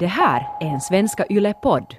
[0.00, 1.94] Det här är en Svenska Yle-podd.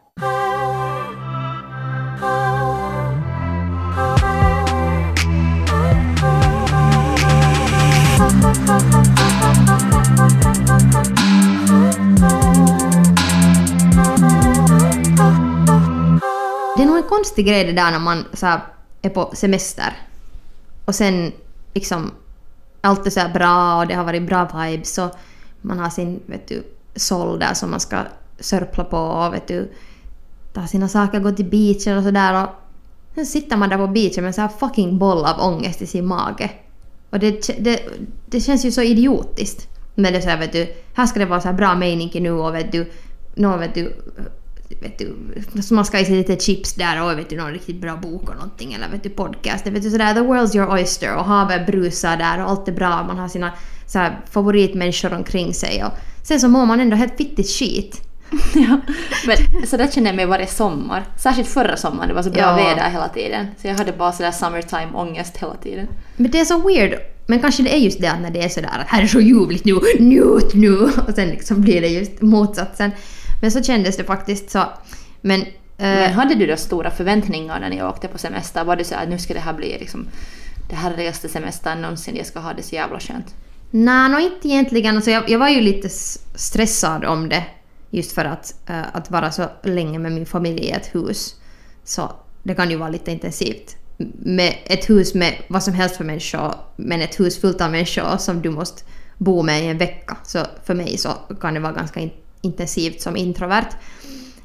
[16.78, 18.60] Det är nog en konstig grej det där när man så här,
[19.02, 19.94] är på semester
[20.86, 21.32] och sen
[21.74, 22.12] liksom
[22.82, 25.16] allt är så här bra och det har varit bra vibes och
[25.62, 26.64] man har sin vet du,
[26.96, 27.98] såll där som man ska
[28.40, 29.72] sörpla på och vet du,
[30.54, 32.50] ta sina saker, gå till beachen och sådär och
[33.16, 35.88] sen sitter man där på beachen med en sån här fucking boll av ångest i
[35.88, 36.52] sin mage.
[37.10, 37.80] Och det, det,
[38.26, 39.68] det känns ju så idiotiskt.
[39.96, 42.12] Men det är så här, vet du, här ska det vara så här bra mening
[42.14, 42.92] nu och vet du,
[43.36, 43.96] nå vet du,
[44.82, 45.16] vet du,
[45.62, 48.30] så man ska i sig lite chips där och vet du, någon riktigt bra bok
[48.30, 49.68] och någonting eller vet du podcast.
[49.68, 53.04] Vet du, sådär, the world's your oyster och havet brusar där och allt är bra.
[53.04, 53.52] Man har sina
[53.88, 55.92] så här, favoritmänniskor omkring sig och
[56.24, 58.02] sen så mår man ändå helt fittigt skit.
[58.56, 58.80] ja,
[59.28, 61.06] men så där känner jag mig varje sommar.
[61.18, 62.56] Särskilt förra sommaren, det var så bra Ja.
[62.56, 63.48] väder hela tiden.
[63.62, 65.88] Så jag hade bara sådär summertime ångest hela tiden.
[66.16, 67.00] Men det är så weird.
[67.28, 69.20] Men kanske det är just det att när det är sådär att här är så
[69.20, 70.76] ljuvligt nu, njut nu!
[71.08, 72.92] Och sen liksom blir det just motsatsen.
[73.42, 74.64] Men så kändes det faktiskt så.
[75.22, 75.42] Men...
[75.42, 78.64] eh, Men hade du då stora förväntningar när ni åkte på semester?
[78.64, 80.08] Var det så att nu ska det här bli liksom
[80.70, 83.34] det härligaste semestern någonsin, jag ska ha det så jävla skönt?
[83.76, 84.96] Nej, nog inte egentligen.
[84.96, 85.90] Alltså jag, jag var ju lite
[86.36, 87.44] stressad om det.
[87.90, 91.36] Just för att, uh, att vara så länge med min familj i ett hus.
[91.84, 92.12] Så
[92.44, 93.76] det kan ju vara lite intensivt.
[94.20, 98.18] Med ett hus med vad som helst för människor, men ett hus fullt av människor
[98.18, 98.84] som du måste
[99.18, 100.18] bo med i en vecka.
[100.24, 101.10] Så för mig så
[101.42, 103.70] kan det vara ganska in, intensivt som introvert.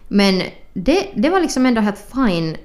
[0.08, 2.56] Men det, det var liksom ändå helt fine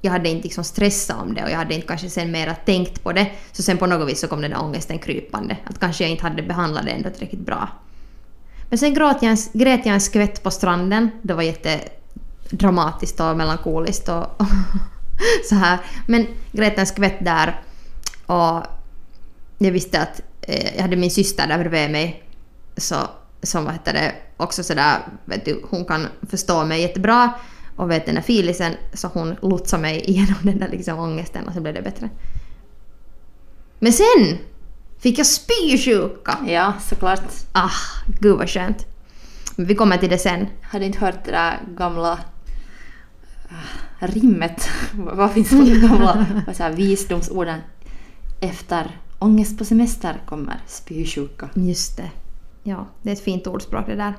[0.00, 3.02] jag hade inte liksom stressat om det och jag hade inte kanske sen mera tänkt
[3.02, 3.30] på det.
[3.52, 5.56] Så sen på något vis så kom den där ångesten krypande.
[5.64, 7.68] Att kanske jag inte hade behandlat det ändå tillräckligt bra.
[8.68, 11.10] Men sen grät jag en, grät jag en skvätt på stranden.
[11.22, 14.46] Det var jättedramatiskt och melankoliskt och, och
[15.48, 15.78] så här.
[16.06, 17.60] Men grät en skvätt där
[18.26, 18.62] och
[19.58, 22.22] jag visste att eh, jag hade min syster där bredvid mig.
[22.76, 22.96] Så,
[23.42, 27.32] som vad heter det, också sådär, vet du, hon kan förstå mig jättebra
[27.78, 31.54] och vet den där filisen så hon lotsade mig igenom den där liksom ångesten och
[31.54, 32.10] så blev det bättre.
[33.78, 34.38] Men sen
[34.98, 36.38] fick jag spysjuka!
[36.46, 37.22] Ja, såklart.
[37.52, 37.70] Ah,
[38.20, 38.86] gud vad skönt.
[39.56, 40.46] Men vi kommer till det sen.
[40.62, 42.18] Hade inte hört det där gamla
[44.00, 44.68] äh, rimmet.
[44.94, 47.60] Vad finns det för gamla vad så här, visdomsorden?
[48.40, 51.48] Efter ångest på semester kommer spysjuka.
[51.54, 52.10] Just det.
[52.62, 54.14] Ja, det är ett fint ordspråk det där.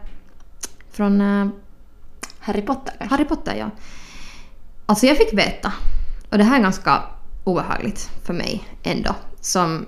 [0.91, 1.47] Från eh,
[2.39, 3.15] Harry Potter kanske?
[3.15, 3.69] Harry Potter, ja.
[4.85, 5.73] Alltså jag fick veta,
[6.29, 7.03] och det här är ganska
[7.43, 9.85] obehagligt för mig ändå, som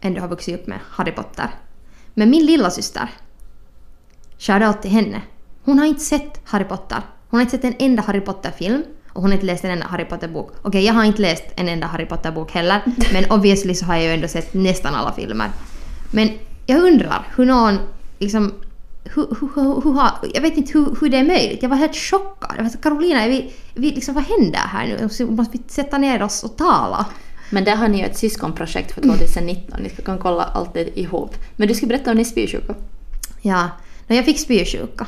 [0.00, 1.50] ändå har vuxit upp med Harry Potter.
[2.14, 3.08] Men min lilla syster,
[4.38, 5.22] shoutout till henne,
[5.64, 7.02] hon har inte sett Harry Potter.
[7.28, 9.86] Hon har inte sett en enda Harry Potter-film och hon har inte läst en enda
[9.86, 10.50] Harry Potter-bok.
[10.62, 14.04] Okej, jag har inte läst en enda Harry Potter-bok heller, men obviously så har jag
[14.04, 15.50] ju ändå sett nästan alla filmer.
[16.10, 16.30] Men
[16.66, 17.78] jag undrar hur någon
[18.18, 18.52] liksom
[19.14, 20.00] hur, hur, hur,
[20.34, 21.62] jag vet inte hur, hur det är möjligt.
[21.62, 22.56] Jag var helt chockad.
[22.58, 25.26] Jag Carolina, är vi, vi liksom, vad händer här nu?
[25.26, 27.06] Måste vi sätta ner oss och tala?
[27.50, 29.82] Men där har ni ju ett syskonprojekt för 2019.
[29.82, 31.34] Ni kan kolla allt det ihop.
[31.56, 32.74] Men du ska berätta om är spysjuka.
[33.42, 33.68] Ja,
[34.06, 35.06] jag fick spysjuka.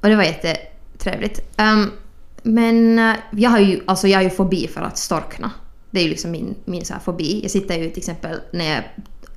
[0.00, 1.40] Och det var jättetrevligt.
[1.58, 1.90] Um,
[2.42, 5.50] men eh, jag har ju alltså jag har ju fobi för att storkna.
[5.90, 7.40] Det är ju liksom min, min så här fobi.
[7.42, 8.84] Jag sitter ju till exempel när jag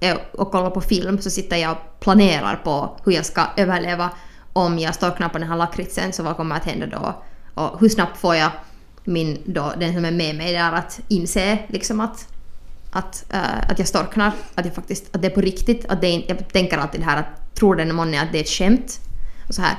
[0.03, 4.09] Eh, och kollar på film så sitter jag och planerar på hur jag ska överleva
[4.53, 6.13] om jag storknar på den här lakritsen.
[6.13, 7.23] Så vad kommer att hända då?
[7.53, 8.51] Och hur snabbt får jag
[9.03, 12.27] min, då, den som är med mig där att inse liksom att
[12.91, 15.85] att, eh, att jag storknar, att, jag faktiskt, att det är på riktigt.
[15.85, 18.43] Att det är, jag tänker alltid det här att tror den månne att det är
[18.43, 18.99] ett skämt?
[19.47, 19.75] Och så här.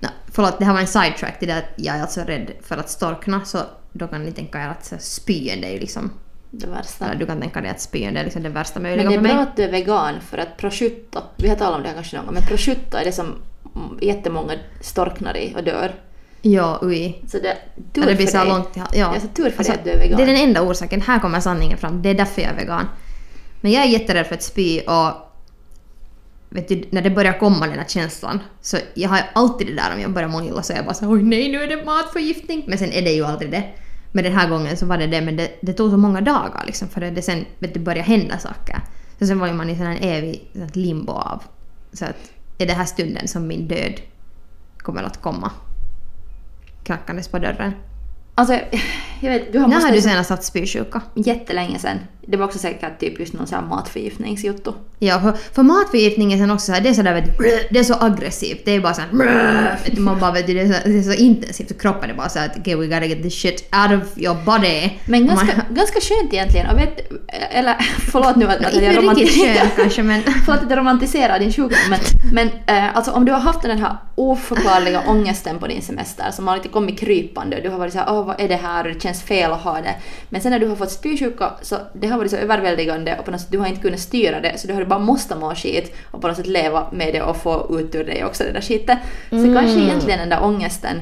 [0.00, 2.90] No, förlåt, det här var en sidetrack det där jag är alltså rädd för att
[2.90, 3.58] storkna så
[3.92, 6.10] då kan ni tänka er att spyen spyende är ju liksom...
[6.50, 7.04] Det värsta.
[7.04, 9.34] Eller du kan tänka dig att spyende är liksom det värsta Men möjliga det är
[9.34, 12.16] bra att du är vegan för att prosciutto, vi har talat om det här kanske
[12.16, 13.34] någon gång, men prosciutto är det som
[14.00, 15.94] jättemånga storknar i och dör.
[16.42, 17.14] Ja, ui.
[17.28, 17.56] Så det,
[17.92, 18.48] tur Ja, det blir så dig.
[18.48, 18.68] långt...
[18.74, 19.10] Ja, ja.
[19.10, 20.16] Det är så tur för Alltså, dig att du är vegan.
[20.16, 21.00] Det är den enda orsaken.
[21.00, 22.02] Här kommer sanningen fram.
[22.02, 22.88] Det är därför jag är vegan.
[23.60, 25.12] Men jag är jätterädd för att spy och
[26.48, 29.94] vet du, när det börjar komma den här känslan så jag har alltid det där
[29.94, 31.84] om jag börjar må illa så är jag bara så oj nej nu är det
[31.84, 32.64] matförgiftning.
[32.66, 33.64] Men sen är det ju aldrig det.
[34.16, 36.62] Men den här gången så var det det men det, det tog så många dagar
[36.66, 38.80] liksom för det sen vet du, började hända saker.
[39.18, 41.42] Så sen var ju man i sån här evig sån limbo av
[41.92, 44.00] så att är det här stunden som min död
[44.78, 45.50] kommer att komma
[46.84, 47.72] knackandes på dörren.
[48.38, 48.58] Alltså,
[49.20, 51.00] jag vet, du har När har du liksom- senast haft spysjuka?
[51.14, 51.98] Jättelänge sen.
[52.28, 54.74] Det var också säkert typ just någon sån här matförgiftningsjutto.
[54.98, 57.78] Ja, för, för matförgiftning är sen också så här, det är sådär vet du, det
[57.78, 58.62] är så aggressivt.
[58.64, 59.08] Det är bara såhär,
[59.84, 62.14] vet du, man bara vet det är så, det är så intensivt och kroppen är
[62.14, 64.90] bara såhär att okay, we gotta get this shit out of your body.
[65.04, 66.70] Men ganska, man, ganska skönt egentligen.
[66.70, 67.12] Och vet,
[67.50, 67.74] eller
[68.12, 69.68] förlåt nu att, att jag romantiserar.
[69.76, 70.22] kanske men...
[70.44, 71.98] Förlåt att jag romantiserar din sjukdom men,
[72.32, 76.48] men eh, alltså om du har haft den här oförklarliga ångesten på din semester som
[76.48, 78.94] har lite kommit krypande och du har varit såhär åh vad är det här och
[78.94, 79.94] det känns fel att ha det.
[80.28, 83.30] Men sen när du har fått spysjuka så det har varit så överväldigande och på
[83.30, 85.96] något sätt du har inte kunnat styra det så du har bara måste må skit
[86.10, 88.60] och på något sätt leva med det och få ut ur dig också det där
[88.60, 88.98] skitet.
[89.30, 91.00] Så kanske egentligen den där ångesten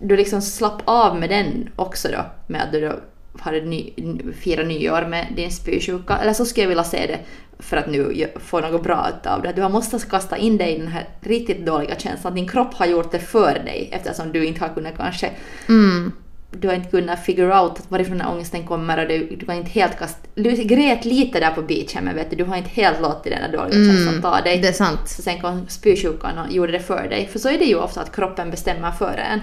[0.00, 2.92] du liksom slapp av med den också då med att du då
[3.38, 3.92] hade ny,
[4.40, 6.16] fira nyår med din spysjuka.
[6.16, 7.18] Eller så skulle jag vilja se det
[7.58, 9.52] för att nu få något bra av det.
[9.52, 12.34] Du har måste kasta in dig i den här riktigt dåliga känslan.
[12.34, 15.30] Din kropp har gjort det för dig eftersom du inte har kunnat kanske
[15.68, 16.12] Mm.
[16.50, 19.54] Du har inte kunnat figure out varifrån den här ångesten kommer och du, du kan
[19.54, 20.18] inte helt kasta...
[20.34, 23.42] Du grät lite där på beachen men vet du, du har inte helt låtit den
[23.42, 24.52] där dåliga känslan ta dig.
[24.52, 25.00] Mm, Det är sant.
[25.08, 27.28] Så sen kom spysjukan och gjorde det för dig.
[27.32, 29.40] För så är det ju ofta att kroppen bestämmer för en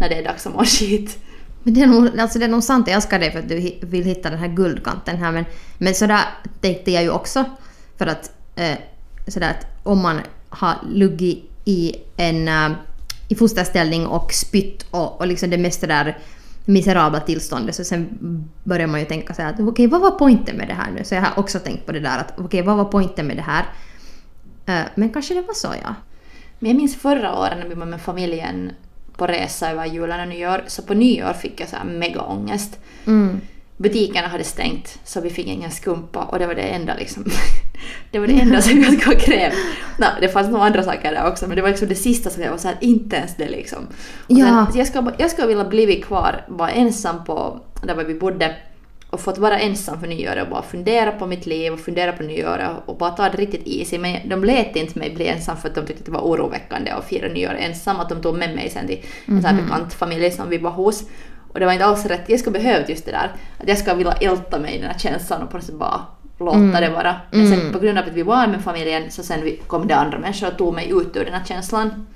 [0.00, 1.18] när det är dags att må skit.
[1.62, 3.78] Men det är, nog, alltså det är nog sant, jag älskar dig för att du
[3.80, 5.44] vill hitta den här guldkanten här men,
[5.78, 6.20] men sådär
[6.60, 7.44] tänkte jag ju också.
[7.98, 8.78] För att eh,
[9.26, 12.70] sådär att om man har luggit i en eh,
[13.28, 16.18] i fosterställning och spytt och, och liksom det mesta där
[16.68, 18.08] miserabla tillståndet så sen
[18.64, 21.04] börjar man ju tänka så här att okej vad var poängen med det här nu?
[21.04, 23.42] Så jag har också tänkt på det där att okej vad var poängen med det
[23.42, 23.64] här?
[24.66, 25.94] Eh, men kanske det var så ja.
[26.58, 28.72] Men jag minns förra året när vi var med familjen
[29.16, 32.78] på resa över julen och nyår, så på nyår fick jag så här mega ångest.
[33.06, 33.40] Mm.
[33.78, 37.24] Butikerna hade stängt så vi fick ingen skumpa och det var det enda liksom.
[38.10, 39.54] det var det enda som jag skulle kräva.
[39.98, 42.42] No, det fanns nog andra saker där också men det var liksom det sista som
[42.42, 43.78] jag var såhär, inte ens det liksom.
[43.88, 44.66] Och Ja.
[44.70, 48.56] sen, jag skulle jag skulle vilja blivit kvar, vara ensam på där vi bodde
[49.10, 52.22] och fått vara ensam för nyåret och bara fundera på mitt liv och fundera på
[52.22, 53.98] nyåret och bara ta det riktigt easy.
[53.98, 56.90] Men de lät inte mig bli ensam för att de tyckte att det var oroväckande
[56.90, 58.00] att fira nyår ensam.
[58.00, 60.70] Att de tog med mig sen till en sån här bekant familj som vi var
[60.70, 61.02] hos.
[61.48, 62.28] Och det var inte alls rätt.
[62.28, 63.32] Jag skulle behövt just det där.
[63.58, 66.00] Att jag skulle vilja älta mig i den här känslan och på något sätt bara
[66.38, 67.16] låta det vara.
[67.30, 70.18] Men sen på grund av att vi var med familjen så sen kom det andra
[70.18, 72.06] människor och tog mig ut ur den här känslan.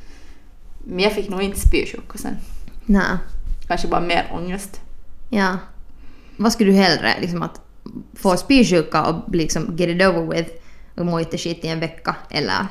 [0.84, 2.36] Men jag fick nog inte spysjuka sen.
[2.86, 3.16] Nej.
[3.68, 4.80] Kanske bara mer ångest.
[5.30, 5.58] Ja.
[6.36, 7.20] Vad skulle du hellre?
[7.20, 7.60] Liksom att
[8.14, 10.50] få spysjuka och liksom get it over with
[10.96, 12.66] och må inte skit i en vecka eller,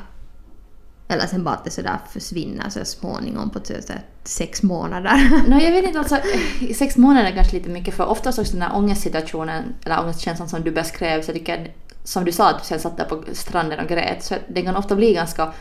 [1.12, 3.86] eller sen bara att det sådär försvinner så småningom på typ
[4.24, 5.32] sex månader.
[5.48, 6.18] No, jag vet inte, alltså,
[6.60, 10.50] i sex månader är kanske lite mycket för oftast också den här ångestsituationen, eller ångestkänslan
[10.50, 11.74] som du beskrev, så jag tycker,
[12.04, 14.76] som du sa att du sen satt där på stranden och grät, så det kan
[14.76, 15.54] ofta bli ganska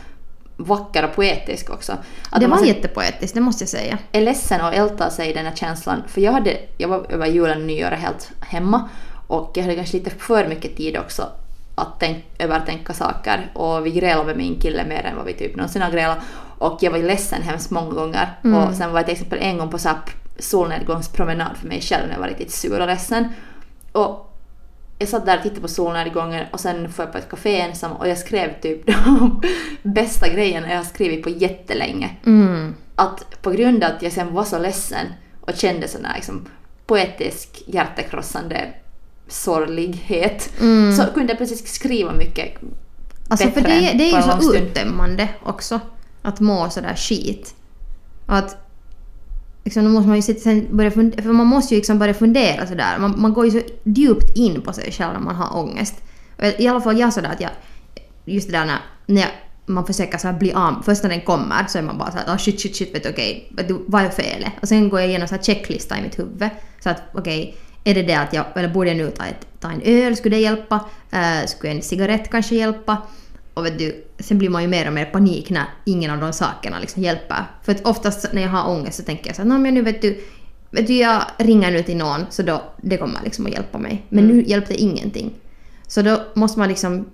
[0.57, 1.97] vacker och poetisk också.
[2.29, 3.97] Att det var jättepoetiskt, det måste jag säga.
[4.11, 7.27] är ledsen och ältar sig i den här känslan, för jag, hade, jag var över
[7.27, 8.89] julen och nyåret helt hemma
[9.27, 11.29] och jag hade kanske lite för mycket tid också
[11.75, 13.51] att tänk, övertänka saker.
[13.53, 16.17] Och vi grälade med min kille mer än vad vi typ någonsin har grälat.
[16.57, 18.29] Och jag var ledsen hemskt många gånger.
[18.43, 19.89] Och sen var jag till exempel en gång på så
[20.39, 23.29] solnedgångspromenad för mig själv när jag var riktigt sur och ledsen.
[23.91, 24.31] Och
[24.99, 27.91] jag satt där och tittade på solnedgången och sen får jag på ett café ensam
[27.91, 29.41] och jag skrev typ de
[29.83, 32.15] bästa grejerna jag har skrivit på jättelänge.
[32.25, 32.75] Mm.
[32.95, 35.07] att på grund av att jag sen var så ledsen
[35.41, 36.47] och kände sån här liksom
[36.85, 38.67] poetisk hjärtekrossande
[39.31, 40.97] sorglighet Mm.
[40.97, 42.57] så kunde jag precis skriva mycket
[43.27, 44.55] Alltså för det, än det är ju så stund.
[44.55, 45.79] uttömmande också.
[46.21, 47.55] Att må sådär skit.
[48.25, 48.57] Och att
[49.63, 52.67] liksom, då måste man ju sen börja fundera, för man måste ju liksom börja fundera
[52.67, 52.97] sådär.
[52.99, 55.95] Man, man går ju så djupt in på sig själv när man har ångest.
[56.37, 57.51] Och I alla fall jag sådär att jag,
[58.25, 59.29] just det där när, när jag,
[59.65, 62.37] man försöker så bli av, först när den kommer så är man bara såhär oh,
[62.37, 64.51] shit shit shit vet du, okej, du, vad är felet?
[64.61, 66.49] Och sen går jag igenom så här checklista i mitt huvud.
[66.83, 69.71] Så att okej, är det det att jag, eller borde jag nu ta, ett, ta
[69.71, 70.75] en öl, skulle det hjälpa?
[71.13, 72.97] Uh, skulle en cigarett kanske hjälpa?
[73.53, 76.33] Och vet du, sen blir man ju mer och mer panik när ingen av de
[76.33, 77.45] sakerna liksom hjälper.
[77.63, 79.81] För att oftast när jag har ångest så tänker jag så här, "Nå, men nu
[79.81, 80.23] vet du,
[80.71, 84.05] vet du, jag ringer nu till någon så då, det kommer liksom att hjälpa mig.
[84.09, 85.33] Men nu hjälpte ingenting.
[85.87, 87.09] Så då måste man liksom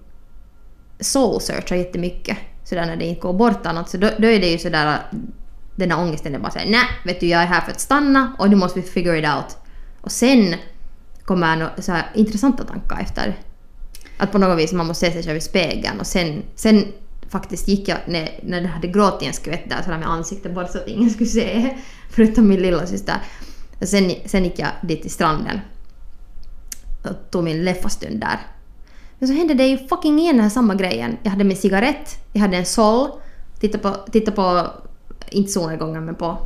[0.99, 2.37] soul searcha jättemycket.
[2.63, 3.89] Sådär när det inte går bort annat.
[3.89, 5.01] Så då, då är det ju sådär att
[5.75, 8.35] den där ångesten är bara såhär, nej, vet du, jag är här för att stanna
[8.39, 9.57] och nu måste vi figure it out.
[10.07, 10.55] Och sen
[11.25, 13.39] kommer no, så här intressanta tankar efter.
[14.17, 16.85] Att på något vis man måste se sig själv i spegeln och sen, sen
[17.29, 20.67] faktiskt gick jag när, när det hade gråtit en skvätt där sådär med ansiktet bara
[20.67, 21.77] så att ingen skulle se.
[22.09, 23.15] Förutom min lilla syster.
[23.81, 25.59] Och sen, sen gick jag dit till stranden.
[27.03, 28.39] Och tog min leffastund där.
[29.19, 31.17] Men så hände det ju fucking igen den här samma grejen.
[31.23, 33.09] Jag hade min cigarett, jag hade en sol,
[33.59, 34.67] tittade på, tittade på
[35.29, 36.37] inte solnedgången men på,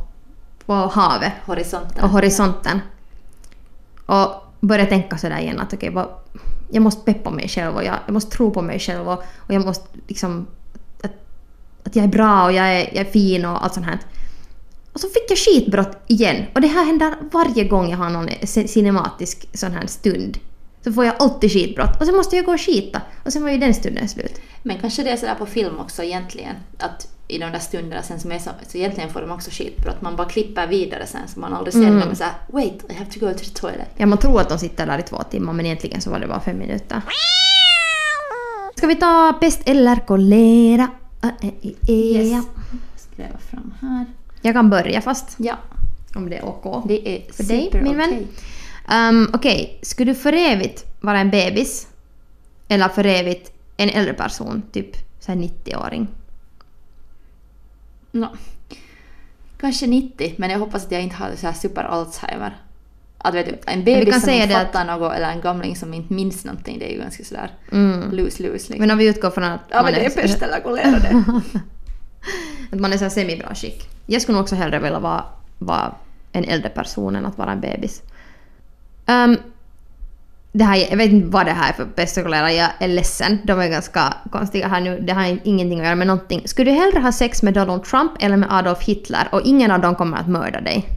[0.66, 2.04] på havet horisonten.
[2.04, 2.80] och horisonten.
[4.06, 4.28] Och
[4.60, 6.04] börja tänka sådär igen att okej, okay,
[6.70, 9.54] jag måste peppa mig själv och jag, jag måste tro på mig själv och, och
[9.54, 10.46] jag måste liksom
[11.02, 11.12] att,
[11.84, 13.98] att jag är bra och jag är, jag är fin och allt sånt här.
[14.92, 16.44] Och så fick jag skitbrott igen.
[16.54, 18.28] Och det här händer varje gång jag har någon
[18.68, 20.38] cinematisk sån här stund.
[20.84, 22.00] Så får jag alltid skitbrott.
[22.00, 23.00] Och så måste jag gå och skita.
[23.24, 24.40] Och sen var ju den stunden slut.
[24.62, 26.56] Men kanske det är sådär på film också egentligen.
[26.78, 30.02] Att i de där stunderna sen som är så, så egentligen får de också skitbrott.
[30.02, 32.00] Man bara klipper vidare sen så man aldrig ser Mm.
[32.00, 33.88] dem och såhär Wait, I have to go to the toilet.
[33.96, 36.26] Ja, man tror att de sitter där i två timmar men egentligen så var det
[36.26, 37.00] bara fem minuter.
[38.76, 40.88] Ska vi ta pest eller kolera?
[41.22, 41.48] Eh,
[41.90, 42.30] Yes.
[42.32, 42.42] ja.
[42.96, 44.06] Skriva fram här.
[44.42, 45.56] Jag kan börja fast, Ja,
[46.14, 46.84] om det är OK.
[46.88, 48.10] det är För dig, min vän?
[48.10, 48.26] okej.
[49.08, 51.86] Um, Okej, skulle du för evigt vara en bebis?
[52.68, 56.08] Eller för evigt en äldre person, typ så här 90-åring?
[58.12, 58.28] Nå,
[59.60, 62.56] kanske 90, men jag hoppas att jag inte har så här super Alzheimer.
[63.18, 65.94] Att vet du, en bebis som inte det att- fattar något eller en gamling som
[65.94, 68.10] inte minns någonting, det är ju ganska sådär Mm.
[68.10, 68.76] loose-loose liksom.
[68.78, 71.24] Men om vi utgår från att ja men det är pest eller kolera det.
[72.72, 73.88] att man är så semi-bra skick.
[74.06, 75.24] Jag skulle nog också hellre vilja vara,
[75.58, 75.94] vara
[76.32, 78.02] en äldre person än att vara en bebis.
[79.06, 79.36] Um,
[80.52, 82.88] det här, jag vet inte vad det här är för pest och kolera, jag är
[82.88, 83.38] ledsen.
[83.44, 85.00] De är ganska konstiga här nu.
[85.00, 86.42] Det har ingenting att göra med någonting.
[86.48, 89.80] Skulle du hellre ha sex med Donald Trump eller med Adolf Hitler och ingen av
[89.80, 90.88] dem kommer att mörda dig?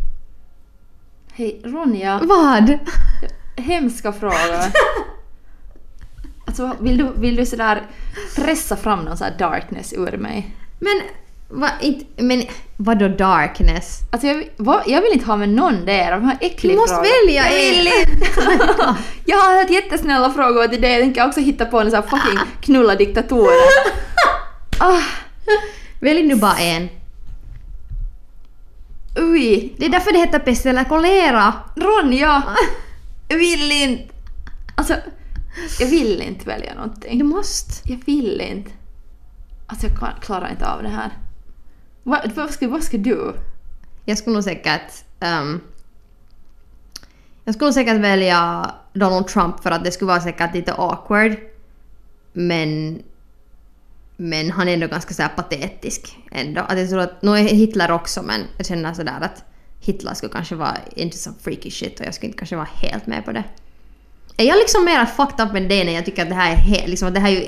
[1.33, 2.79] Hej Ronja, Vad?
[3.55, 4.65] hemska frågor.
[6.47, 7.81] Alltså, vill du, vill du sådär
[8.35, 10.55] pressa fram någon sån här darkness ur mig?
[10.79, 11.01] Men,
[11.49, 12.43] va, inte, men
[12.77, 13.99] vadå darkness?
[14.11, 16.95] Alltså jag, vad, jag vill inte ha med någon där, de här äckliga Du måste
[16.95, 17.25] frågor.
[17.25, 18.27] välja Jag vill inte.
[19.25, 22.09] jag har helt jättesnälla frågor till dig, jag tänker också hitta på en sån här
[22.09, 23.69] fucking knulla diktatorer.
[24.79, 25.01] Ah,
[25.99, 26.89] Välj nu bara en.
[29.19, 31.53] ui, Det är därför det heter pest eller kolera.
[31.75, 32.43] Ronja!
[33.27, 34.13] Jag vill inte.
[34.75, 34.95] Alltså,
[35.79, 37.17] jag vill inte välja någonting.
[37.19, 37.73] Du måste.
[37.91, 38.71] Jag vill inte.
[39.67, 41.09] Alltså jag klarar inte av det här.
[42.07, 43.33] Vad, vad, ska, vad ska du?
[44.05, 45.03] Jag skulle nog säkert...
[45.19, 45.61] Um,
[47.43, 51.35] jag skulle nog säkert välja Donald Trump för att det skulle vara säkert lite awkward.
[52.33, 53.01] Men...
[54.17, 56.61] Men han är ändå ganska så här patetisk ändå.
[56.61, 59.43] Att jag tror att, nu är Hitler också men jag känner sådär att
[59.79, 63.07] Hitler skulle kanske vara inte så freaky shit och jag skulle inte kanske vara helt
[63.07, 63.43] med på det.
[64.37, 66.55] Är jag liksom mer fucked up än dig när jag tycker att det här är
[66.55, 67.47] helt, liksom att det här är ju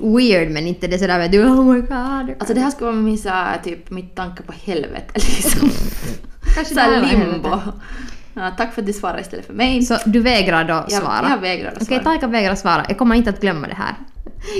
[0.00, 2.36] weird men inte det sådär med du oh my god.
[2.38, 5.70] Alltså det här skulle vara min så här, typ mitt tanke på helvete liksom.
[6.54, 7.58] Kanske så här det här var limbo.
[8.34, 9.82] Ja, tack för att du svarade istället för mig.
[9.82, 11.28] Så du vägrar då jag, svara?
[11.30, 12.02] jag vägrar att Okej, svara.
[12.02, 12.84] Taika vägrar svara.
[12.88, 13.94] Jag kommer inte att glömma det här.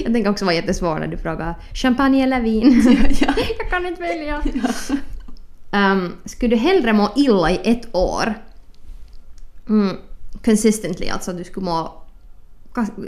[0.04, 2.82] Jag tänker också vara jättesvår när du frågar champagne eller vin.
[3.20, 3.35] ja.
[3.58, 4.42] jag kan inte välja.
[5.70, 8.35] Um, skulle du hellre må illa i ett år?
[9.68, 9.96] Mm,
[10.44, 12.02] consistently, alltså att du skulle må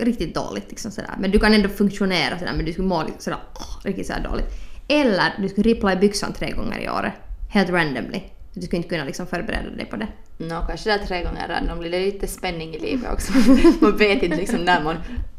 [0.00, 0.66] riktigt dåligt.
[0.68, 1.14] Liksom sådär.
[1.18, 4.28] Men du kan ändå funktionera sådär, men du skulle må liksom sådär, oh, riktigt sådär
[4.30, 4.46] dåligt.
[4.88, 7.12] Eller du skulle rippla i byxan tre gånger i året.
[7.50, 8.22] Helt randomly.
[8.52, 10.08] Du skulle inte kunna liksom förbereda dig på det.
[10.40, 13.32] Nå, kanske det är tre gånger random blir det lite spänning i livet också.
[13.80, 14.96] man vet inte liksom när, man,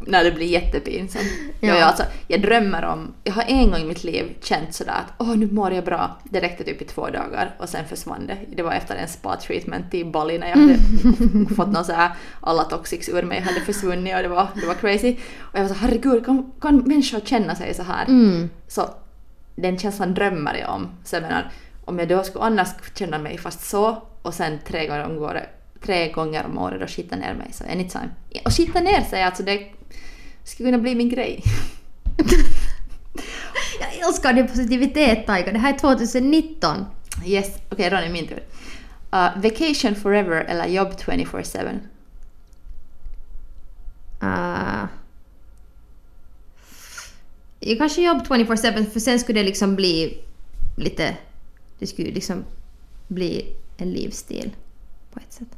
[0.08, 1.26] när det blir jättepinsamt.
[1.60, 1.68] Ja.
[1.68, 1.76] Ja.
[1.76, 3.14] Jag, alltså, jag drömmer om...
[3.24, 6.20] Jag har en gång i mitt liv känt sådär att åh, nu mår jag bra.
[6.24, 8.38] Det räckte typ i två dagar och sen försvann det.
[8.56, 10.76] Det var efter en spa-treatment i Bali när jag hade
[11.56, 12.12] fått någon så här
[12.42, 15.16] alla toxics ur mig hade försvunnit och det var, det var crazy.
[15.40, 18.06] Och jag var så herregud, kan, kan människor känna sig så här?
[18.06, 18.50] Mm.
[18.68, 18.90] Så
[19.56, 20.90] den känslan drömmer jag om.
[21.04, 21.52] Så jag menar,
[21.90, 25.50] om jag då skulle annars känna mig fast så och sen tre gånger om året,
[25.86, 28.10] tre gånger om året och skita ner mig så anytime.
[28.46, 29.68] Och skita ner sig alltså det
[30.44, 31.44] skulle kunna bli min grej.
[33.80, 35.52] Jag älskar din positivitet Taika.
[35.52, 36.86] Det här är 2019.
[37.26, 38.44] Yes, okej Ronny min tur.
[39.14, 41.80] Uh, vacation forever eller jobb 24-7?
[44.24, 44.86] Uh,
[47.60, 50.22] jag kanske jobb 24-7 för sen skulle det liksom bli
[50.78, 51.16] lite...
[51.80, 52.44] Det skulle ju liksom
[53.08, 54.56] bli en livsstil
[55.14, 55.58] på ett sätt.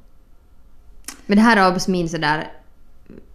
[1.26, 2.52] Men det här är min sådär...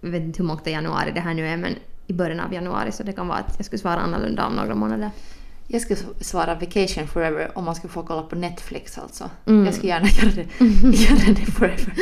[0.01, 1.75] Jag vet inte hur mångt januari det här nu är men
[2.07, 4.75] i början av januari så det kan vara att jag skulle svara annorlunda om några
[4.75, 5.11] månader.
[5.69, 9.31] Jag skulle svara vacation forever om man skulle få kolla på Netflix alltså.
[9.47, 9.65] Mm.
[9.65, 10.65] Jag skulle gärna göra det,
[10.97, 11.95] göra det forever.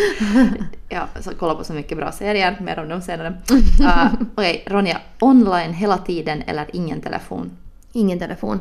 [0.89, 3.43] ja, så kolla på så mycket bra serier, mer om dem senare.
[3.81, 5.01] Uh, Okej, Ronja.
[5.21, 7.51] Online hela tiden eller ingen telefon?
[7.93, 8.61] Ingen telefon.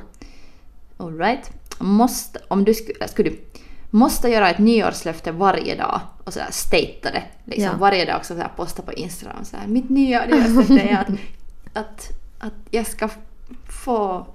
[0.98, 1.52] Alright.
[1.80, 3.40] Måste, om du skulle, skulle du
[3.90, 7.24] måste göra ett nyårslöfte varje dag och sådär statea det.
[7.46, 7.78] Liksom Ja.
[7.80, 11.10] Varje dag också sådär posta på Instagram så här, mitt nya nyårslöfte är att,
[11.74, 13.10] att, att jag ska
[13.84, 14.28] få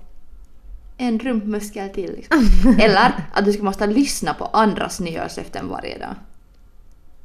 [0.97, 2.13] en rumpmuskel till.
[2.13, 2.77] Liksom.
[2.81, 6.15] Eller att du ska måste lyssna på andras nyårslöften varje dag.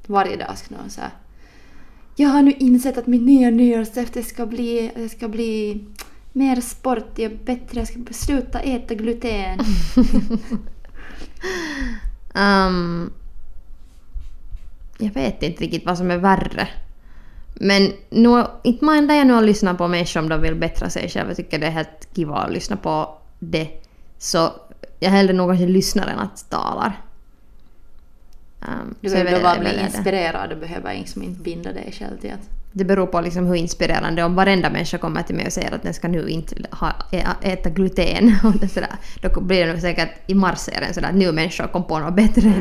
[0.06, 1.12] varje dag skulle någon säga
[2.16, 5.86] Jag har nu insett att mitt nya nyårslöfte ska bli, det ska bli
[6.34, 9.60] mer sportig bättre, jag ska sluta äta gluten.
[12.34, 13.14] Um,
[14.98, 16.68] jag vet inte riktigt vad som är värre.
[17.56, 21.10] Men nu, inte mindar jag nu att lyssna på människor om de vill bättra sig
[21.10, 21.30] själva.
[21.30, 23.68] Jag tycker det är helt kiva att lyssna på det.
[24.18, 24.52] Så
[25.00, 27.02] jag hellre nog kanske lyssnar än att talar.
[28.68, 32.18] Um, Du jag behöver bara jag bli inspirerad och behöver liksom inte binda dig själv
[32.18, 32.50] till att...
[32.76, 34.24] Det beror på liksom hur inspirerande.
[34.24, 36.94] Om varenda människa kommer till mig och säger att den ska nu inte ha,
[37.42, 38.90] äta gluten, och sådär,
[39.22, 42.54] då blir det nog säkert i mars sådär att nu människor kom på något bättre.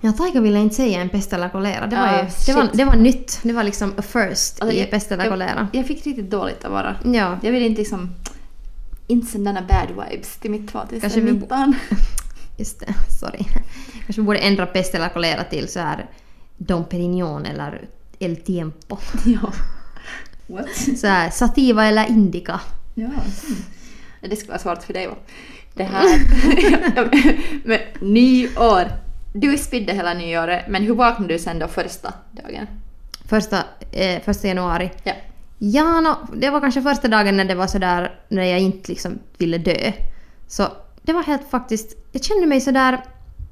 [0.00, 1.86] Ja, Taika ville inte säga en pest eller kolera.
[1.86, 3.40] Det var, Ah, ju, det var, det var nytt.
[3.42, 5.68] Det var liksom a first Alltså, i jag- pest eller jag- kolera.
[5.72, 6.96] Jag fick riktigt dåligt att vara.
[7.04, 7.38] Ja.
[7.42, 8.10] Jag vill inte liksom...
[9.06, 11.74] Inte sådana bad vibes till mitt Kanske vi bo- 2019.
[12.58, 13.44] Just det, sorry.
[14.06, 16.06] Kanske borde ändra pest eller kolera till så här
[16.56, 17.88] Dom Perignon eller
[18.18, 18.98] El Tiempo.
[19.24, 19.52] ja.
[20.46, 20.98] What?
[20.98, 22.60] Så här Sativa eller Indica.
[22.94, 23.04] Ja.
[23.04, 23.22] Mm.
[24.20, 25.14] Det skulle vara svårt för dig va?
[25.74, 26.20] Det här...
[27.64, 28.88] men nyår.
[29.32, 32.66] Du spydde hela nyåret, men hur vaknade du sen då första dagen?
[33.28, 34.90] Första, eh, första januari.
[35.04, 35.12] Ja.
[35.58, 39.18] Ja, no, det var kanske första dagen när det var sådär när jag inte liksom
[39.38, 39.92] ville dö.
[40.46, 40.68] Så
[41.08, 43.04] det var helt faktiskt, jag kände mig sådär,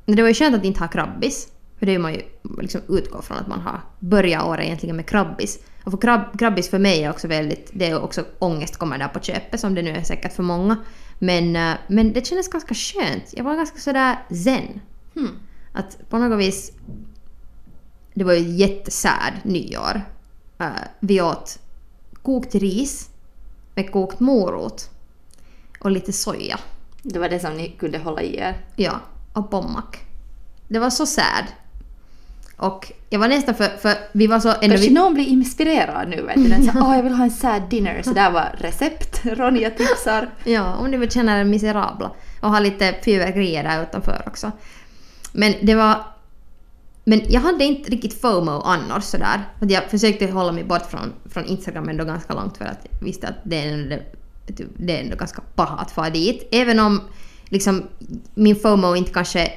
[0.06, 1.48] det var ju skönt att inte ha krabbis.
[1.78, 2.22] För det är man ju
[2.60, 5.58] liksom utgår från att man har börjat året egentligen med krabbis.
[5.84, 9.08] Och för krabb, krabbis för mig är också väldigt, det är också ångest kommer där
[9.08, 10.76] på köpet som det nu är säkert för många.
[11.18, 13.25] Men, eh, men det kändes ganska skönt.
[13.30, 14.80] Jag var ganska sådär zen.
[15.14, 15.38] Hmm.
[15.72, 16.72] Att på något vis...
[18.14, 20.02] Det var ju ett jättesärd nyår.
[20.60, 20.68] Uh,
[21.00, 21.58] vi åt
[22.22, 23.10] kokt ris
[23.75, 24.90] med kokt morot
[25.80, 26.58] och lite soja.
[27.08, 28.54] Det var det som ni kunde hålla i er.
[28.76, 29.00] Ja,
[29.32, 29.84] och pommac.
[30.68, 31.44] Det var så sad.
[32.56, 34.48] Och jag var nästan för, för vi var så...
[34.48, 36.48] Ändå Kanske vi, någon blir inspirerad nu vet du.
[36.48, 38.02] Den säger åh jag vill ha en sad dinner.
[38.02, 39.20] Så där var recept.
[39.25, 40.30] Ronja tipsar.
[40.44, 42.10] ja, om ni vill känna er miserabla.
[42.40, 44.52] Och ha lite fyrverkerier där utanför också.
[45.32, 45.97] Men det var...
[47.04, 49.45] Men jag hade inte riktigt FOMO annars sådär.
[49.60, 53.06] Att jag försökte hålla mig bort från, från Instagram ändå ganska långt för att jag
[53.06, 56.49] visste att det är typ, Typ, det är ändå ganska paha att fara dit.
[56.52, 57.00] Även om
[57.49, 57.82] liksom
[58.35, 59.52] min FOMO inte kanske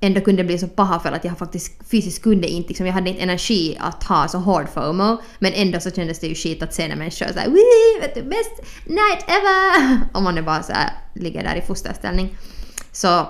[0.00, 3.10] ändå kunde bli så paha för att jag faktiskt fysiskt kunde inte, liksom, jag hade
[3.10, 5.16] inte energi att ha så hård FOMO.
[5.38, 8.14] Men ändå så kändes det ju skit att se när människor är såhär Wii, vet
[8.14, 10.00] du, best night ever!
[10.18, 12.36] Om man är bara såhär ligger där i fosterställning.
[12.92, 13.26] Så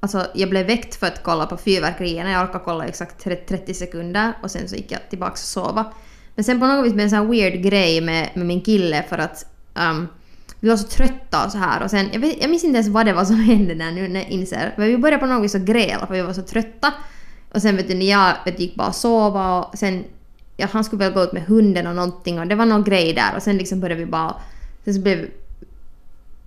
[0.00, 2.30] Alltså jag blev väckt för att kolla på fyrverkerierna.
[2.30, 5.92] Jag orkade kolla exakt 30 sekunder och sen så gick jag tillbaka och sova.
[6.34, 8.60] Men sen på något vis blev det en sån här weird grej med, med min
[8.60, 10.08] kille för att um,
[10.60, 12.88] vi var så trötta och så här och sen, jag, vet, jag minns inte ens
[12.88, 14.74] vad det var som hände där nu när jag inser.
[14.76, 16.92] Men vi började på något vis att gräla för vi var så trötta.
[17.52, 20.04] Och sen vet du, när jag vet, gick bara och sova och sen,
[20.56, 23.12] ja, han skulle väl gå ut med hunden och någonting och det var någon grej
[23.12, 24.36] där och sen liksom började vi bara,
[24.84, 25.30] sen så blev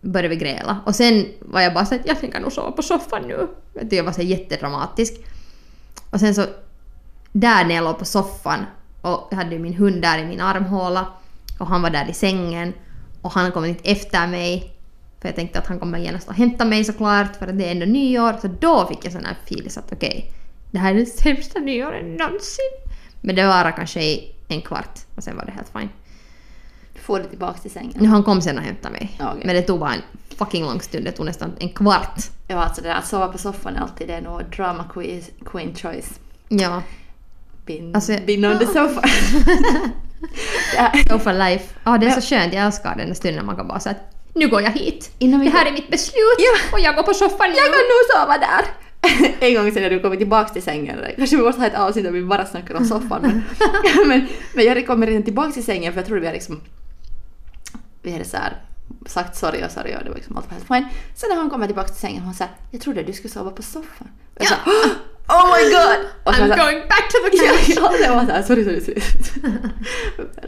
[0.01, 0.81] började vi gräla.
[0.85, 3.47] Och sen var jag bara så att jag tänker nog sova på soffan nu.
[3.73, 5.13] Vet du, Jag var så jättedramatisk.
[6.09, 6.45] Och sen så
[7.31, 8.65] där när jag låg på soffan
[9.01, 11.07] och jag hade ju min hund där i min armhåla
[11.59, 12.73] och han var där i sängen
[13.27, 14.73] och han kom inte efter mig
[15.21, 17.71] för jag tänkte att han kommer genast att hämta mig såklart för att det är
[17.71, 18.35] ändå nyår.
[18.41, 20.31] Så då fick jag sån här feeling att okej,
[20.71, 22.71] det här är det sämsta nyåret någonsin.
[23.21, 25.89] Men det var kanske i en kvart och sen var det helt fine.
[26.95, 28.05] Får du tillbaka till sängen.
[28.05, 29.15] Han kom sen och hämtade mig.
[29.19, 29.43] Ja, okej.
[29.45, 30.01] Men det tog bara en
[30.37, 31.05] fucking lång stund.
[31.05, 32.19] Det tog nästan en kvart.
[32.47, 35.21] Ja, alltså det där att sova på soffan är alltid det är nog drama queen,
[35.45, 36.19] queen choice.
[36.49, 36.81] Ja.
[37.65, 39.01] Been, Alltså- been on the sofa.
[40.75, 41.65] Ja, Go for life.
[41.83, 42.53] Ja, det är så skönt.
[42.53, 45.11] Jag älskar den där stunden när man kan bara säga att nu går jag hit.
[45.19, 46.37] Innan vi det här går- är mitt beslut
[46.73, 47.55] och jag går på soffan nu.
[47.55, 48.65] jag kan nog sova där!
[49.47, 52.03] en gång sen när du kommer tillbaka till sängen, kanske vi måste ha ett avsnitt
[52.05, 53.43] där vi bara snackar om soffan men,
[54.07, 56.61] men, men jag kommer redan tillbaka till sängen för jag tror vi har liksom
[58.01, 58.53] vi hade så här
[59.05, 60.99] sagt sorry och sorry och det var liksom allt var helt fine.
[61.15, 63.61] Sen när han kommer tillbaka till sängen hon säger jag trodde du skulle sova på
[63.61, 64.07] soffan.
[64.35, 64.55] Jag sa,
[65.27, 66.05] oh my god!
[66.23, 67.69] Och jag I'm så här, going back to the Ja, couch.
[67.75, 69.01] ja, det var såhär, sorry, sorry, sorry.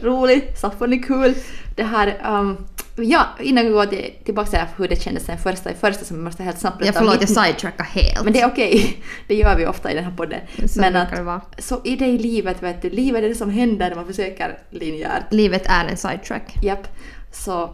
[0.02, 1.34] Roligt, soffan är kul.
[1.76, 2.66] Det här, um,
[2.96, 6.22] ja, innan vi går till, tillbaka till hur det kändes sen första första som vi
[6.22, 8.24] måste helt snabbt Jag förlåt, mitt- jag sidetrackar helt.
[8.24, 10.40] Men det är okej, det gör vi ofta i den här podden.
[10.68, 11.40] Så Men att, det vara.
[11.58, 14.58] så i det i livet, vet du, livet är det som händer när man försöker
[14.70, 15.22] linjärt.
[15.30, 16.54] Livet är en sidetrack.
[16.62, 16.88] Japp.
[17.32, 17.70] Så.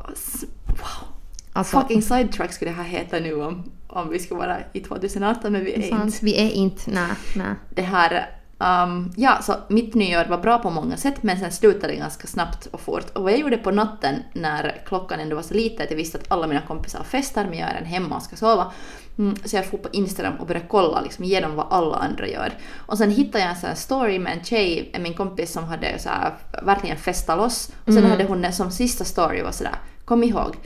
[1.57, 5.53] Alltså, Fucking sidetrack skulle det här heta nu om, om vi skulle vara i 2018
[5.53, 6.05] men vi är sant.
[6.05, 6.19] inte.
[6.25, 6.90] Vi är inte...
[6.90, 7.55] Nej, nej.
[7.75, 11.92] Det här, Um, ja, så mitt nyår var bra på många sätt men sen slutade
[11.92, 13.11] det ganska snabbt och fort.
[13.12, 16.19] Och vad jag gjorde på natten när klockan ändå var så lite att jag visste
[16.19, 18.73] att alla mina kompisar festar men jag är en hemma och ska sova.
[19.19, 22.53] Mm, så jag får på Instagram och började kolla liksom, igenom vad alla andra gör.
[22.87, 25.99] Och sen hittade jag en sån här story med en tjej, min kompis som hade
[25.99, 27.73] så här, verkligen festat loss.
[27.87, 30.57] Och sen hade hon som sista story var sådär, kom ihåg,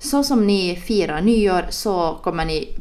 [0.00, 2.78] så som ni firar nyår så kommer ni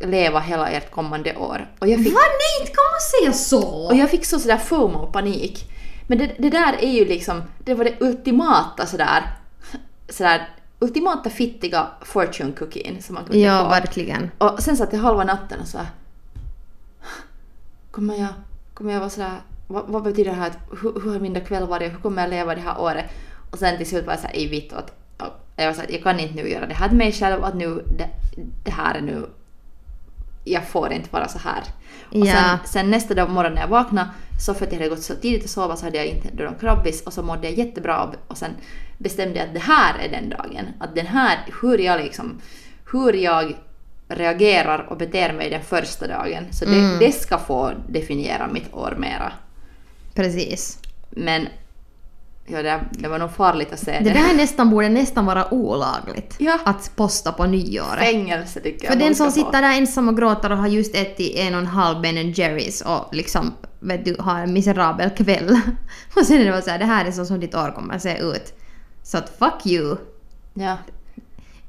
[0.00, 1.70] leva hela ert kommande år.
[1.78, 2.20] Och jag fick Va?
[2.20, 3.86] Nej, inte kan man säga så!
[3.86, 5.70] och jag fick så sådär FOMO och panik.
[6.06, 9.22] Men det, det där är ju liksom, det var det ultimata sådär,
[10.08, 13.68] sådär ultimata fittiga fortune cookien som man kunde Ja, få.
[13.70, 14.30] verkligen.
[14.38, 15.86] Och sen satt jag halva natten och så här,
[17.90, 18.28] kommer jag,
[18.74, 19.32] kommer jag vara sådär,
[19.68, 22.30] vad, vad betyder det här, att, hur, hur har min kväll varit, hur kommer jag
[22.30, 23.04] leva det här året?
[23.50, 24.96] Och sen till slut var jag såhär, i vitt att, och
[25.56, 27.84] jag var såhär, jag kan inte nu göra det här till mig själv, att nu,
[27.98, 28.08] det,
[28.64, 29.26] det här är nu,
[30.44, 31.62] jag får inte vara så här.
[32.10, 32.34] Och Ja.
[32.34, 34.08] sen, sen nästa dag morgon när jag vaknade,
[34.46, 36.54] så för att jag hade gått så tidigt att sova så hade jag inte någon
[36.54, 38.50] krabbis och så mådde jag jättebra och- och sen
[38.98, 40.66] bestämde jag att det här är den dagen.
[40.80, 42.40] Att den här, hur jag liksom,
[42.92, 43.56] hur jag
[44.08, 46.44] reagerar och beter mig den första dagen.
[46.52, 46.98] Så det, Mm.
[46.98, 49.32] det ska få definiera mitt år mera.
[50.14, 50.78] Precis.
[51.10, 51.48] Men
[52.46, 54.18] ja, det, det var nog farligt att säga Det det.
[54.18, 56.36] där nästan borde nästan vara olagligt.
[56.38, 56.58] Ja.
[56.64, 57.98] Att posta på nyåret.
[57.98, 61.36] Fängelse tycker jag För den som sitter där ensam och gråter och har just ätit
[61.36, 65.60] en och en halv Ben Jerrys och liksom vet du, har en miserabel kväll.
[66.16, 68.02] Och sen är det bara såhär, det här är så som ditt år kommer att
[68.02, 68.54] se ut.
[69.02, 69.96] Så att fuck you.
[70.54, 70.76] Ja.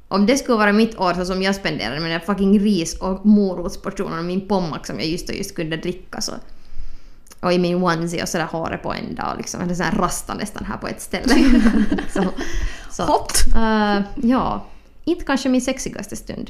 [0.08, 3.26] Om det skulle vara mitt år så som jag spenderade med den fucking ris och
[3.26, 6.32] morotsportionen och min pommack som jag just och just kunde dricka så.
[7.40, 9.60] Och i min onesie och sådär håret på en dag liksom.
[9.60, 11.34] Eller såhär rasta nästan här på ett ställe.
[12.14, 12.24] så,
[12.90, 13.02] så.
[13.02, 13.32] Hot!
[13.56, 14.66] Eh, ja,
[15.04, 16.48] inte kanske min sexigaste stund.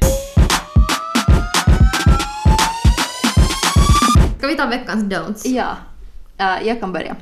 [4.39, 5.49] Ska vi ta veckans don'ts?
[5.49, 5.77] Ja,
[6.39, 7.17] äh, jag kan börja.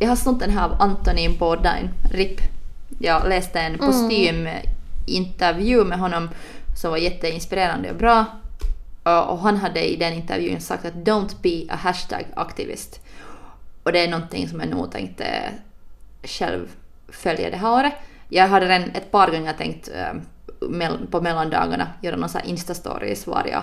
[0.00, 2.40] Jag har snott den här av Antonin Bourdain, RIP.
[2.98, 6.28] Jag läste en kostymintervju med honom
[6.80, 8.24] som var jätteinspirerande och bra.
[9.02, 13.00] Och han hade i den intervjun sagt att “Don't be a hashtag-aktivist.
[13.82, 15.50] Och det är någonting som jag nog tänkte
[16.24, 16.68] själv
[17.08, 17.92] följa det här året.
[18.28, 20.12] Jag hade redan ett par gånger tänkt eh,
[21.10, 23.62] på mellandagarna göra någon sån här Insta-stories var jag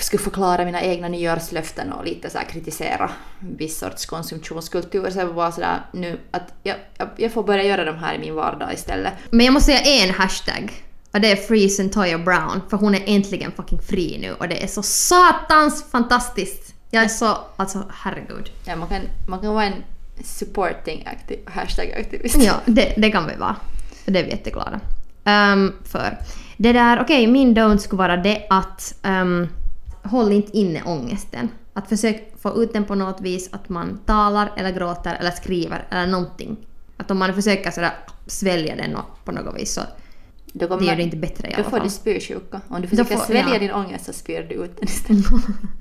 [0.00, 5.10] skulle förklara mina egna nyårslöften och lite så här kritisera viss sorts konsumtionskultur.
[5.10, 8.18] Så jag var sådär nu att jag, jag, jag får börja göra de här i
[8.18, 9.12] min vardag istället.
[9.30, 10.72] Men jag måste säga en hashtag.
[11.14, 12.60] Och det är Free Centoya Brown.
[12.70, 16.74] För hon är äntligen fucking fri nu och det är så satans fantastiskt.
[16.90, 18.50] Jag är så, alltså herregud.
[18.64, 19.84] Ja, man, kan, man kan vara en
[20.24, 22.36] supporting acti- hashtag aktivist.
[22.36, 23.56] Ja, det, det kan vi vara.
[24.04, 24.80] Det är vi jätteglada
[25.24, 26.18] um, för.
[26.56, 29.48] Det där, okej, min don't skulle vara det att um,
[30.02, 31.48] håll inte inne ångesten.
[31.72, 35.86] Att försök få ut den på något vis, att man talar eller gråter eller skriver
[35.90, 36.56] eller någonting.
[36.96, 37.92] Att om man försöker sådär
[38.26, 39.80] svälja den på något vis så
[40.56, 41.82] Då, det gör det inte bättre i då alla får fall.
[41.86, 42.60] du spysjuka.
[42.68, 43.58] Om du Då försöker får- svälja ja.
[43.58, 45.24] din ångest så spyr du ut den istället.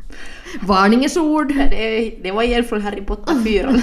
[0.62, 1.52] Varningens ord!
[1.52, 3.76] Ja, det, det var igen från Harry Potter 4.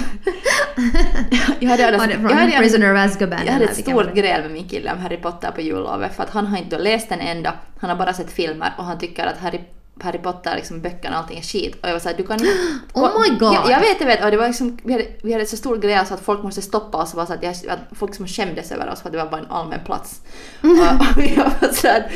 [1.59, 3.39] jag hade, alltså, det jag från hade, Prisoner of Azkaban?
[3.45, 6.29] jag hade ett stort gräl med min kille om Harry Potter på jullovet för att
[6.29, 7.53] han har inte läst den enda.
[7.79, 9.59] Han har bara sett filmer och han tycker att Harry,
[10.01, 11.75] Harry Potter, liksom böckerna, allting är skit.
[11.81, 12.51] Och jag var såhär, du kan inte...
[12.93, 13.53] Oh my god!
[13.53, 14.23] Jag, jag vet, jag vet.
[14.23, 16.61] Och det var liksom, vi, hade, vi hade så stort gräl så att folk måste
[16.61, 19.13] stoppa oss och bara så att, jag, att folk som skämdes över oss för att
[19.13, 20.21] det var bara en allmän plats.
[20.61, 22.11] och, och jag var såhär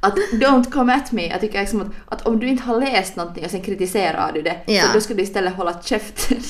[0.00, 1.26] att don't come at me.
[1.26, 4.42] Jag tycker liksom att, att om du inte har läst någonting och sen kritiserar du
[4.42, 4.82] det, Ja.
[4.82, 6.38] så då ska du istället hålla käften.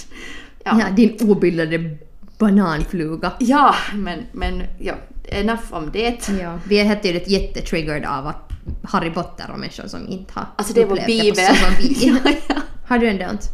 [0.64, 1.96] Ja, din obildade
[2.38, 3.32] bananfluga.
[3.38, 6.28] Ja, men, men ja, enough om det.
[6.42, 8.47] Ja, vi är helt tydligt jättetriggered av att
[8.82, 11.74] Harry Potter och människor som inte har Alltså det var upplevt det på så som
[11.78, 12.06] vi.
[12.06, 12.56] ja, ja.
[12.86, 13.48] Har du en don't?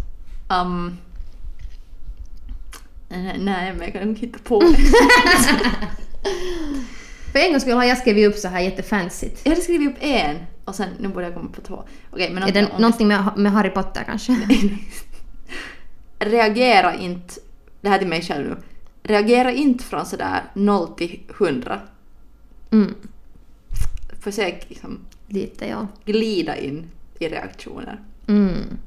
[0.48, 0.98] Um,
[3.08, 4.60] nej, men jag kan nog hitta på.
[7.32, 9.40] För en gång skulle har jag skrivit upp så här jättefancyt.
[9.44, 11.84] jag hade skrivit upp en och sen nu borde jag komma på två.
[12.10, 14.36] Okej, men Är det någonting med, med Harry Potter kanske?
[16.18, 17.34] Reagera inte,
[17.80, 18.56] det här är till mig själv nu.
[19.02, 21.80] Reagera inte från sådär 0 till 100.
[22.70, 22.94] Mm,
[24.24, 25.86] Försök liksom lite ja.
[26.04, 26.86] glida in
[27.18, 28.00] i reaktioner.
[28.28, 28.78] Mm.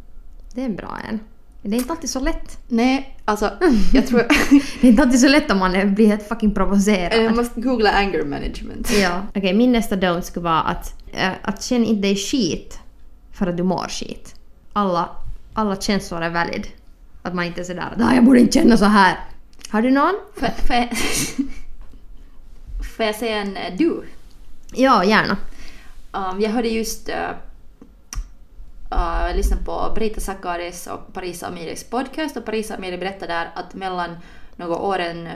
[0.54, 1.19] Det är bra en.
[1.62, 2.60] Det är inte alltid så lätt.
[2.67, 3.52] Nej, alltså
[3.93, 4.19] jag tror...
[4.82, 7.23] Det är inte alltid så lätt om man blir helt fucking provocerad.
[7.23, 8.91] jag måste googla anger management.
[9.02, 9.21] Ja.
[9.36, 12.80] Okej, min nästa don't skulle vara att, äh, att känn inte dig skit
[13.34, 14.36] för att du mår skit.
[14.73, 15.10] Alla,
[15.54, 16.67] alla känslor är valid.
[17.21, 19.17] Att man inte är sådär att "Ah, jag borde inte känna så här.
[19.69, 20.13] Har du någon?
[20.36, 20.89] Får får jag,
[22.97, 24.04] får jag säga en eh, du?
[24.73, 25.38] Ja, gärna.
[26.12, 27.10] Um, jag hörde just...
[27.10, 27.15] Uh,
[28.93, 33.73] uh, lyssnade på Brita Sakaris och Parisa Amiris podcast och Parisa Amiri berättade där att
[33.73, 34.17] mellan
[34.56, 35.30] några åren,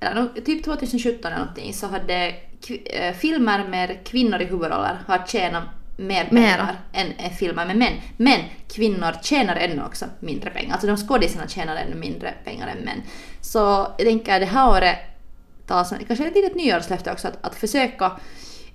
[0.00, 2.34] eller typ 2017 eller någonting, så hade
[2.84, 5.64] eh, filmer med kvinnor i huvudroller har tjänat
[5.96, 7.92] mer pengar än filmer med män.
[8.16, 10.72] Men kvinnor tjänar ännu också mindre pengar.
[10.72, 13.02] Alltså de skådisarna tjänar ännu mindre pengar än män.
[13.40, 13.58] Så
[13.98, 14.98] jag tänker det här året
[15.66, 18.12] ta kanske ett litet nyårslöfte också att, att försöka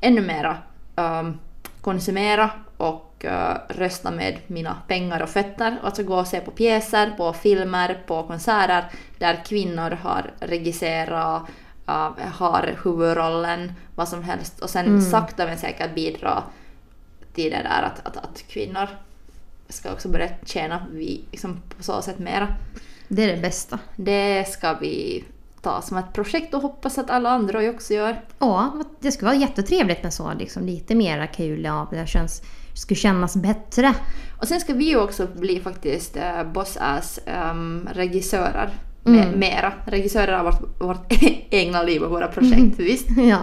[0.01, 0.57] ännu mera
[0.95, 1.39] um,
[1.81, 5.77] konsumera och uh, rösta med mina pengar och fötter.
[5.83, 8.85] Alltså gå och se på pjäser, på filmer, på konserter
[9.19, 11.41] där kvinnor har regisserat,
[11.89, 16.43] uh, har huvudrollen, vad som helst och sen sakta men säkert bidra
[17.33, 18.87] till det där att, att, att kvinnor
[19.69, 22.47] ska också börja tjäna vi, liksom på så sätt mera.
[23.07, 23.79] Det är det bästa.
[23.95, 25.23] Det ska vi
[25.61, 28.21] ta som ett projekt och hoppas att alla andra också gör.
[28.39, 31.63] Ja, det skulle vara jättetrevligt med så liksom, lite mera kul.
[31.63, 32.41] Ja, det känns,
[32.73, 33.93] skulle kännas bättre.
[34.41, 37.19] Och sen ska vi ju också bli faktiskt uh, boss-ass
[37.51, 38.69] um, regissörer.
[39.03, 39.73] Med, mera.
[39.85, 41.13] Regissörer av vårt, vårt
[41.49, 43.07] egna liv och våra projekt, visst?
[43.17, 43.39] Ja,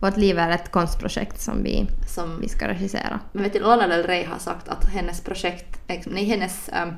[0.00, 3.20] vårt liv är ett konstprojekt som vi, Som, vi ska regissera.
[3.32, 6.92] men vet du, Lana Del Rey har sagt att hennes projekt, nej hennes um,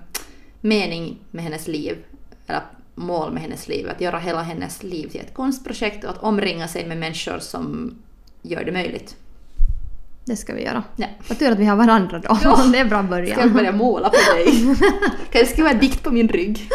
[0.60, 1.96] mening med hennes liv,
[2.46, 2.62] eller
[2.98, 6.68] mål med hennes liv, att göra hela hennes liv till ett konstprojekt och att omringa
[6.68, 7.94] sig med människor som
[8.42, 9.16] gör det möjligt.
[10.24, 10.84] Det ska vi göra.
[10.96, 11.06] Ja.
[11.28, 12.38] Vad tur att vi har varandra då.
[12.44, 12.64] Ja.
[12.72, 13.52] det är bra Ska jag början.
[13.52, 14.76] börja måla på dig?
[15.30, 16.68] kan jag skriva en dikt på min rygg?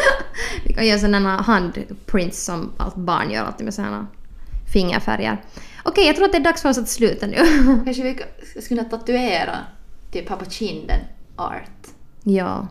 [0.66, 4.06] Vi kan göra sådana handprints som allt barn gör alltid med sådana
[4.72, 5.42] fingerfärger.
[5.82, 7.36] Okej, jag tror att det är dags för oss att sluta nu.
[7.84, 8.16] Kanske vi
[8.60, 9.56] skulle kunna tatuera
[10.12, 11.00] typ här på kinden
[11.36, 11.86] art,
[12.24, 12.68] ja,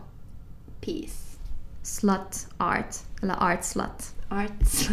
[0.80, 1.23] peace,
[1.84, 2.96] slut art.
[3.22, 4.14] Eller art slut.
[4.28, 4.88] art,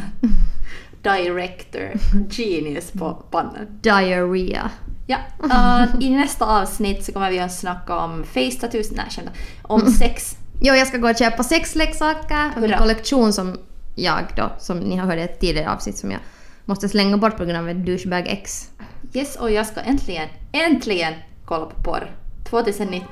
[1.04, 1.92] director,
[2.30, 3.68] genius på pannan.
[3.82, 4.72] Diarrhea.
[5.08, 9.32] Ja, uh, i nästa avsnitt så kommer vi att snacka om face tattoos, nej skämta,
[9.62, 10.38] om sex.
[10.62, 12.52] Jo, jag ska gå och köpa sexleksaker.
[12.56, 12.78] Min Hurra.
[12.78, 13.58] kollektion som
[13.96, 16.20] jag då, som ni har hört i ett tidigare avsnitt som jag
[16.66, 18.70] måste slänga bort på grund av ett douchebag ex.
[19.14, 21.14] Yes, och jag ska äntligen, äntligen
[21.46, 22.12] kolla på porr.
[22.50, 23.08] 2019,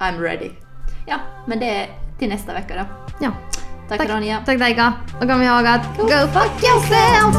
[0.00, 0.50] I'm ready.
[1.06, 1.88] Ja, men det är
[2.18, 2.84] till nästa vecka då.
[3.20, 3.30] Ja.
[3.88, 4.42] Tack, tack Ronja.
[4.46, 4.92] Tack Daika.
[5.20, 7.32] Och kom ihåg att go fuck yourself!